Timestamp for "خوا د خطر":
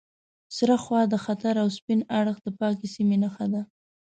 0.83-1.53